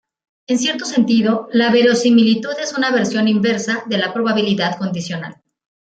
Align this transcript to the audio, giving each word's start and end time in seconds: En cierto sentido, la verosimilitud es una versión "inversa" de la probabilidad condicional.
En 0.47 0.57
cierto 0.57 0.85
sentido, 0.85 1.47
la 1.51 1.71
verosimilitud 1.71 2.53
es 2.59 2.75
una 2.75 2.89
versión 2.91 3.27
"inversa" 3.27 3.83
de 3.85 3.99
la 3.99 4.11
probabilidad 4.11 4.79
condicional. 4.79 5.39